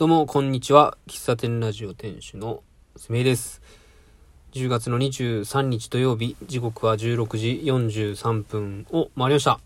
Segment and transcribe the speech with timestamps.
[0.00, 0.96] どうも、こんにちは。
[1.06, 2.62] 喫茶店ラジオ店主の
[2.96, 3.60] すめです。
[4.52, 9.60] 10月の23日土曜日、時刻は16時43分を回りました。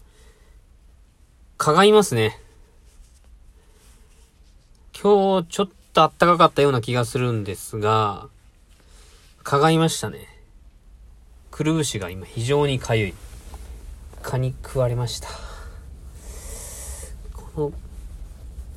[1.56, 2.40] 蚊がいますね。
[5.00, 8.26] 今日ちょっと暖かかったような気がするんですが、
[9.44, 10.26] 蚊がいましたね。
[11.52, 13.14] くるぶしが今非常にかゆい。
[14.24, 15.28] 蚊に食われました。
[17.32, 17.72] この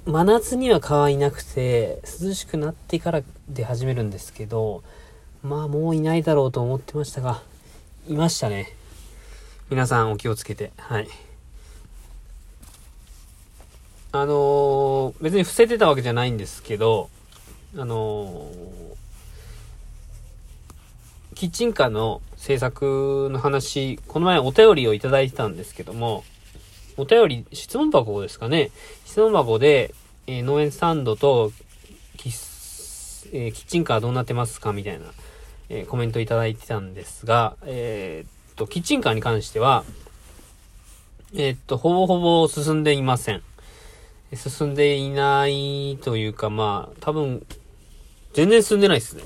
[0.07, 4.81] 真夏には蚊はいなくて、涼しくなってから出始めるんですけど、
[5.43, 7.43] まあもういないだろうと思ってましたが、
[8.07, 8.73] いましたね。
[9.69, 11.09] 皆さんお気をつけて、はい。
[14.13, 17.09] あのー、別に伏せてたわけじゃないんですけど、
[17.75, 18.95] あのー、
[21.35, 26.23] キッチンカーの制作の話、この前お便りをいただいてたんですけども、
[26.97, 28.71] お便り、質問箱ですかね。
[29.05, 29.93] 質問箱で、
[30.25, 31.51] えー、農園スタンドと
[32.17, 35.05] キス、えー、キッチンカーどうなってますかみたいな、
[35.69, 39.85] えー、コメントいただいてたんですが、えっと、キッチンカーに関しては、
[41.35, 43.43] えっと、ほぼほぼ進んでいません。
[44.33, 47.45] 進んでいないというか、まあ、多分、
[48.33, 49.23] 全然進んでないですね。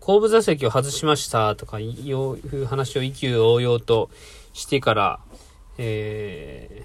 [0.00, 4.10] 後部座席を外しましたとかいう話を意気揚々と
[4.52, 5.20] してから、
[5.82, 6.84] え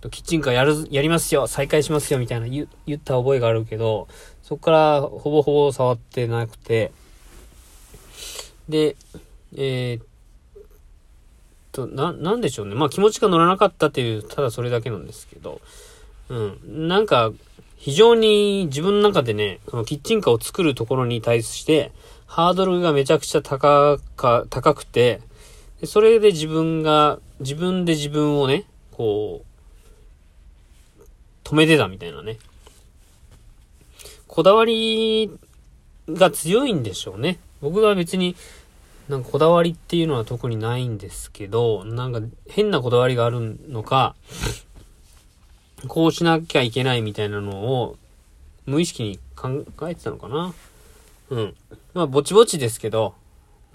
[0.00, 4.08] ー、キッチンカーやる、やりますよ再開しますよみたいな言った覚えがあるけど、
[4.42, 6.90] そこからほぼほぼ触ってなくて、
[8.68, 8.96] で、
[9.56, 10.02] えー、
[11.76, 12.74] と、な、なんでしょうね。
[12.74, 15.60] まあ気持ちが乗らなかったっていう、ただそれだけなんですけど、
[16.30, 16.88] うん。
[16.88, 17.32] なんか、
[17.76, 21.92] 非常に自分の中でね、そのキッチンカーを作るところに対して、
[22.26, 25.20] ハードルがめちゃくちゃ高か、高くて、
[25.84, 29.44] それで自分が、自分で自分をね、こ
[30.98, 31.02] う、
[31.44, 32.38] 止めてたみたいなね。
[34.26, 35.30] こだわり
[36.08, 37.38] が強いんでしょうね。
[37.60, 38.36] 僕は別に、
[39.08, 44.16] なんかこだわりっていうのは特にないんですけど、なんか変なこだわりがあるのか、
[45.88, 47.96] こうしなきゃいけないみたいなのを
[48.64, 50.54] 無意識に考えてたのかな。
[51.30, 51.54] うん。
[51.94, 53.14] まあ、ぼちぼちですけど、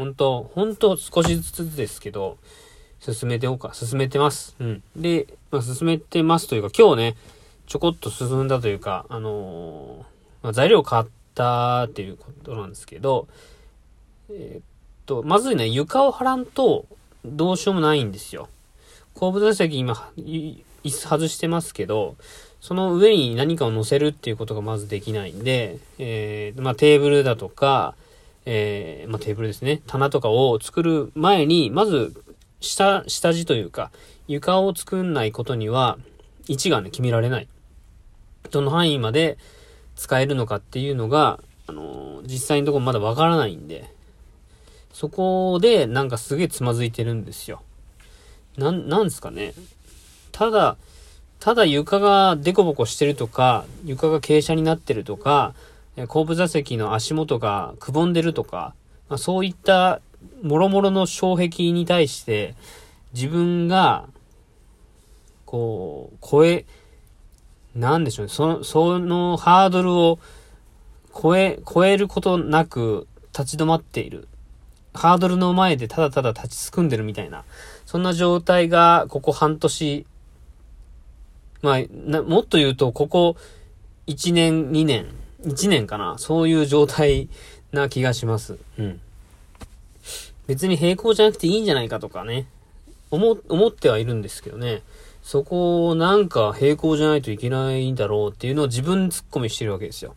[0.01, 2.39] 本当本当少しずつですけど、
[2.99, 4.55] 進めておうか、進めてます。
[4.59, 4.83] うん。
[4.95, 7.15] で、まあ、進めてますというか、今日ね、
[7.67, 13.27] ちょこっと進んだというか、あのー、まあ、材料買ったっていうことなんですけど、
[14.31, 14.63] えー、っ
[15.05, 16.85] と、まずね、床を張らんと、
[17.23, 18.49] どうしようもないんですよ。
[19.13, 22.15] 後部座席今、椅子外してますけど、
[22.59, 27.93] その上に何かを乗せるっていうことがまずできないんで、えー、まあ、テーブルだとか、
[28.45, 29.81] えー、まあ、テーブルですね。
[29.87, 32.13] 棚とかを作る前に、まず、
[32.59, 33.91] 下、下地というか、
[34.27, 35.97] 床を作んないことには、
[36.47, 37.47] 位置がね、決められない。
[38.49, 39.37] どの範囲まで
[39.95, 43.89] 使えるのかっていうのが、あのー、実際のところまだわからないんで、
[44.93, 47.61] そこでなんかすげえつまずいてるんですよ。
[48.57, 49.53] なん、なんですかね。
[50.31, 50.77] ただ、
[51.39, 55.53] ただ床がデコボコしてるとか、床が傾斜になってるとか、
[56.07, 58.73] 後部座席の足元がくぼんでるとか、
[59.09, 60.01] まあ、そういった
[60.43, 62.55] 諸々の障壁に対して、
[63.13, 64.05] 自分が、
[65.45, 66.65] こう、超え、
[67.75, 70.19] なんでしょうね、その、そのハードルを
[71.13, 74.27] 超え、超えることなく立ち止まっている。
[74.93, 77.43] ハードルの前でただただ立ちすくんでるみたいな、
[77.85, 80.05] そんな状態がここ半年、
[81.61, 83.35] まあ、もっと言うと、ここ
[84.07, 85.07] 1年、2年、
[85.43, 86.17] 1年かな。
[86.17, 87.29] そういう状態
[87.71, 88.57] な気がします。
[88.77, 89.01] うん。
[90.47, 92.47] 別に平行じゃなくていいんじゃないかとかね。
[93.09, 94.81] 思、思ってはいるんですけどね。
[95.23, 100.15] そこをなんか平行じゃないといけないんだろうっていうのを自分突っ込みしてるわけですよ。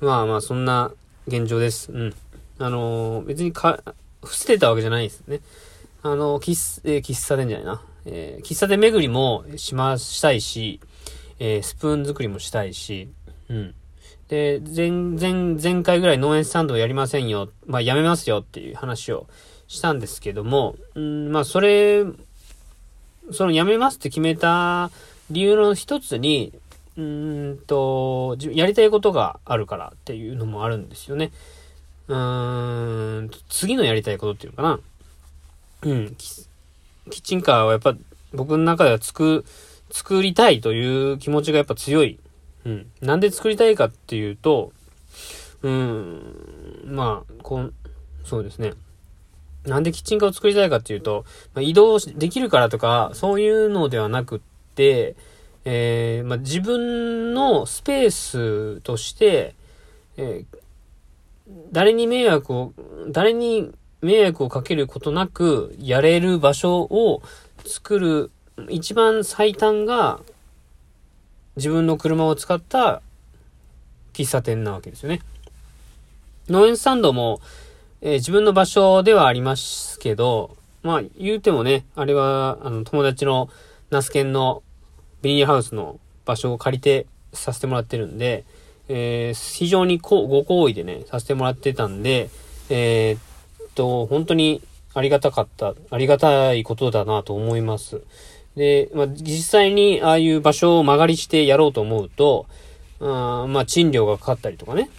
[0.00, 0.92] まあまあ、そんな
[1.26, 1.92] 現状です。
[1.92, 2.14] うん。
[2.58, 3.82] あのー、別にか、
[4.22, 5.40] 伏せてたわけじゃないですね。
[6.02, 7.82] あの、喫、えー、喫茶店じゃないな。
[8.06, 10.80] え喫茶店巡りもしま、したいし、
[11.38, 13.08] えスプーン作りもしたいし、
[13.48, 13.74] うん。
[14.28, 15.32] で、前、前、
[15.62, 19.26] 前回ぐらい農園スタンドをやりませんよ、まあ、やめますよっていう話を
[19.68, 22.04] したんですけども、うん、まあ、それ、
[23.32, 24.90] そのやめますって決めた
[25.30, 26.52] 理由の一つに、
[26.96, 31.30] うんと、やりたいことがあるからっていうのもあるんですよね。
[32.08, 34.80] うーん、次のやりたいことっていうのかな。
[35.82, 37.94] うん、キッチンカーはやっぱ
[38.32, 39.44] 僕の中では作、
[39.90, 42.18] 作りたいという気持ちがやっぱ強い
[42.66, 42.86] うん。
[43.00, 44.72] なんで作りたいかっていうと、
[45.62, 47.74] うん、まあ、こう、
[48.24, 48.74] そうですね。
[49.64, 51.24] なんでキッチンカーを作りたいかっていうと、
[51.54, 54.40] まあ、移動できるからとか、そういうのではなくっ
[54.74, 55.14] て、
[55.64, 59.54] えー、まあ、自分のスペースとして、
[60.16, 60.58] えー、
[61.70, 62.72] 誰に迷惑を、
[63.08, 63.72] 誰に
[64.02, 67.22] 迷惑をかけることなくやれる場所を
[67.64, 68.30] 作る
[68.68, 70.20] 一番最短が
[71.56, 73.00] 自分の車を使った
[74.12, 75.20] 喫茶店なわけですよね。
[76.48, 77.40] 農園スタンドも、
[78.02, 83.48] えー、自分の場所ではありますけど、まあ言うてもね、あれはあの友達の
[83.90, 84.62] ナスケンの
[85.22, 88.44] ビニールハウスの場所を借りてさせてもらってるんで、
[88.88, 92.30] えー、非常にご好意でね、させてもらってたんで、
[92.68, 93.20] えー、っ
[93.74, 94.62] と、本当に
[94.94, 98.02] ありがたかった、ありがたいことだなと思います。
[98.56, 102.46] で、まあ、実際にああいう場所を間借りしてやろうと思うと、
[103.00, 104.90] あまあ、賃料がかかったりとかね。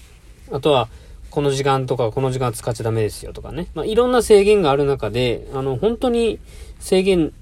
[0.52, 0.88] あとは、
[1.30, 3.68] この時間とかこの時間使っちゃダメですよとかね。
[3.74, 6.40] まあ、いろんな制限がある中で、あの、本当に
[6.80, 7.34] 制限、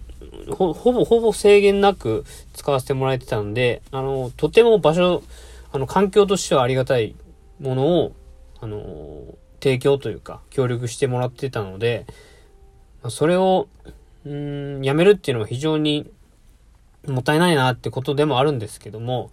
[0.51, 5.21] ほ、ぼ、ほぼ制限なく使わせてもらえてたんで、あの、とても場所、
[5.71, 7.15] あの、環境としてはありがたい
[7.59, 8.13] ものを、
[8.61, 8.81] あの、
[9.61, 12.05] 提供というか、協力してもらってたので、
[13.09, 13.67] それを、
[14.25, 16.09] うん、やめるっていうのは非常に
[17.07, 19.31] もったいないなってことでもあるんですけども、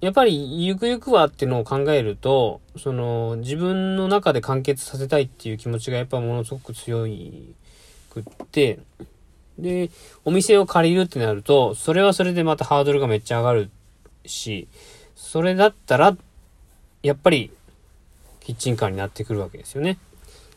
[0.00, 7.54] やっぱりゆくゆくはっていうのを考えると、その自分の中で完結させたいっていう気持ちがやっぱものすごく強い
[8.10, 8.78] くって、
[9.58, 9.90] で、
[10.24, 13.70] お店を借りるってなると、それはそれでまたハードルがめっちゃ上がる
[14.24, 14.68] し、
[15.14, 16.16] それだったら、
[17.02, 17.50] やっぱり、
[18.40, 19.98] キッチンカーになってくるわけですよね。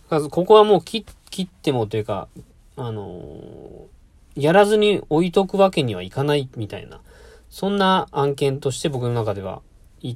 [0.10, 1.06] ここはもう切
[1.42, 2.30] ってもというか、
[2.76, 3.88] あの、
[4.36, 7.02] やらずに置いとくわけにはいかないみたいな、
[7.50, 9.62] そんな案件として僕の中では、
[10.02, 10.16] い、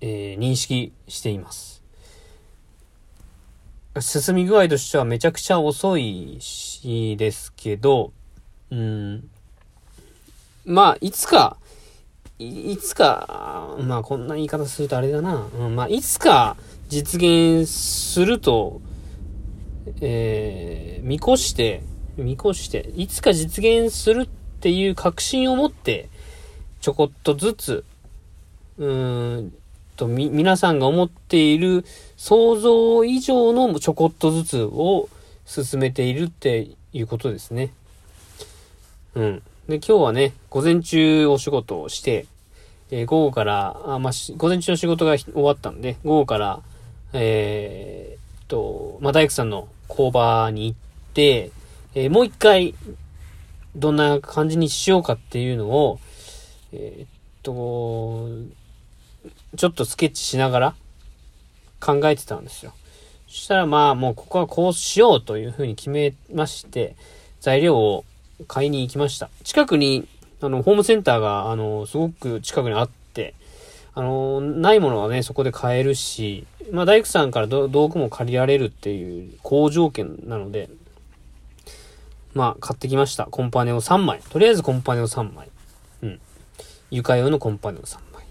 [0.00, 1.82] えー、認識しています。
[4.00, 8.12] 進み具合としてはめちゃくちゃ遅いしですけど、
[8.70, 9.28] うん、
[10.64, 11.58] まあ、いつか、
[12.38, 15.46] いつか、まあこんな言い方するとあれだな。
[15.58, 16.56] うん、まあいつか
[16.88, 18.80] 実現すると、
[20.00, 21.82] えー、見越して、
[22.16, 24.28] 見越して、いつか実現するっ
[24.60, 26.08] ていう確信を持って、
[26.80, 27.84] ちょこっとずつ、
[28.78, 29.52] うーん
[29.96, 31.84] と、み、皆さんが思っている
[32.16, 35.08] 想像以上のちょこっとずつを
[35.46, 37.72] 進めているっていうことですね。
[39.14, 39.42] うん。
[39.68, 42.26] で、今日はね、午前中お仕事をして、
[42.90, 46.60] えー、午後から、あまあ、午前中の仕事が終わったんで、午後から、
[47.14, 50.78] え、と、まあ、大工さんの工場に行っ
[51.14, 51.50] て、
[51.94, 52.74] えー、もう一回、
[53.74, 55.98] どんな感じにしようかっていうのを、
[56.72, 57.08] えー、っ
[57.42, 58.28] と、
[59.56, 60.74] ちょっとスケッチしながら
[61.80, 62.72] 考えてたんですよ。
[63.28, 66.96] そしたらまあもうここはこうしようというふうに決めまして、
[67.40, 68.04] 材料を
[68.46, 69.30] 買いに行きました。
[69.44, 70.06] 近くに
[70.44, 73.01] あの、ホームセンターが、あの、すごく近くにあって、
[73.94, 80.70] あの、ないものはね、そこで買えるし、まあ、大工さんから道具も借りられるっていう好条件なので、
[82.34, 83.26] まあ、買ってきました。
[83.26, 84.20] コンパネを3枚。
[84.30, 85.48] とりあえずコンパネを3枚。
[86.02, 86.20] うん。
[86.90, 88.24] 床用のコンパネを3枚。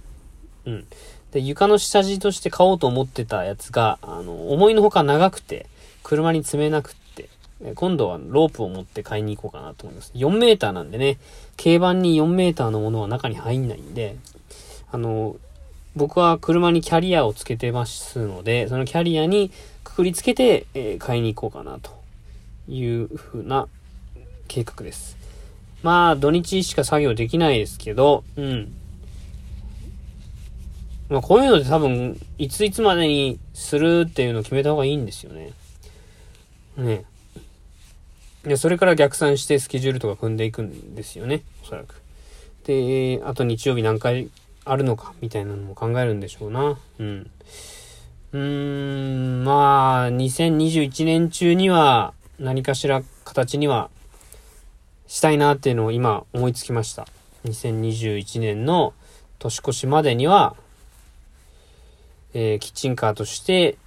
[0.65, 0.85] うん。
[1.31, 5.67] で、床の下地として買おうと思ってたやつが、あの、思いのほか長くて、
[6.03, 7.29] 車に積めなくって
[7.75, 10.11] 今度はロープを持って買いに行こうかなと思います。
[10.15, 11.19] 4メーターなんでね、
[11.61, 14.15] 軽バンに4メーターのものは中に入んないんで、
[14.91, 15.35] あの、
[15.95, 19.51] 僕は車にキャリアをつけてますので、そのキャリアに
[19.83, 21.91] くくりつけて、えー、買いに行こうかなと
[22.69, 23.67] いう風な
[24.47, 25.17] 計画です。
[25.83, 28.73] まあ、土日しか作業できないですけど、うん。
[31.09, 35.51] まあ、こういうので多分、いついつまでにするっていうのを決めた方がいいんですよね。
[36.77, 37.03] ね。
[38.43, 42.01] で、それから逆算してスケジュールとか組んでいくんですよね、おそらく。
[42.65, 44.29] で、あと日曜日何回
[44.65, 46.77] あるのか、みたいなのも考えるんでしょうな。
[46.99, 47.31] うん。
[48.33, 53.89] うーん、まあ、2021年中には何かしら形には
[55.07, 57.07] したいなっていうのを今思いつきました。
[57.45, 58.93] 2021年の
[59.39, 60.55] 年越しまでには、
[62.33, 63.77] えー、キッチンカーとして、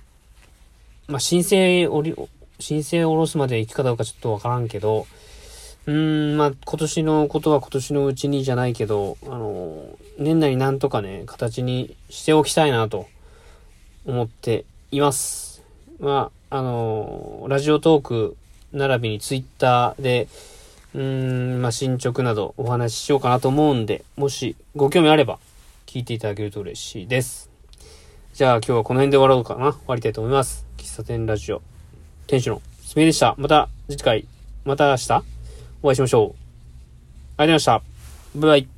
[1.07, 2.14] まあ、申請おり、
[2.59, 5.07] 申請を下ろすまで行くかどうかちょっとわからんけど、
[5.87, 13.06] うーん、まあ、今年のことは今年のうちにじゃないけど、あの、年内になんとかね、形にしておきたいなと
[14.06, 15.62] 思っています。
[15.99, 18.37] まあ、あの、ラジオトーク
[18.73, 20.28] 並びにツイッターで、
[20.94, 25.38] うーん、まあ、進捗などお話ししようかなと思うんで、もしご興味あれば
[25.87, 27.50] 聞いていただけると嬉しいです。
[28.35, 29.73] じゃあ今日はこの辺で終わろうかな。
[29.73, 30.66] 終わりたいと思います。
[30.76, 31.62] 喫茶店ラジオ。
[32.26, 33.35] 店主のすみれでした。
[33.38, 34.26] また次回、
[34.64, 35.23] また明日
[35.83, 36.30] お会いしましょう。
[36.30, 36.42] ありがと
[37.37, 37.83] うございました。
[38.35, 38.74] バイバイ。